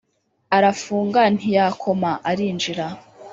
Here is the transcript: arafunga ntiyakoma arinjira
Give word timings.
arafunga 0.57 1.21
ntiyakoma 1.35 2.11
arinjira 2.29 2.87